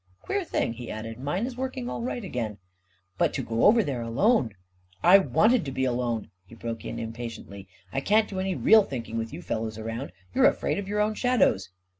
Queer 0.19 0.43
thing," 0.43 0.73
he 0.73 0.89
added;" 0.89 1.19
mine 1.19 1.45
is 1.45 1.55
working 1.55 1.87
all 1.87 2.01
right 2.01 2.23
again." 2.23 2.57
41 3.17 3.17
But 3.19 3.33
to 3.35 3.43
go 3.43 3.65
over 3.65 3.83
there 3.83 4.01
alone..."" 4.01 4.55
I 5.03 5.19
wanted 5.19 5.63
to 5.65 5.71
be 5.71 5.85
alone," 5.85 6.31
he 6.43 6.55
broke 6.55 6.83
in, 6.85 6.97
impatiently. 6.97 7.67
41 7.91 7.97
1 7.99 8.05
can't 8.05 8.29
do 8.31 8.39
any 8.39 8.55
real 8.55 8.81
thinking 8.83 9.19
with 9.19 9.31
you 9.31 9.43
fellows 9.43 9.77
around. 9.77 10.11
You're 10.33 10.47
afraid 10.49 10.79
of 10.79 10.87
your 10.87 11.01
own 11.01 11.13
shadows 11.13 11.69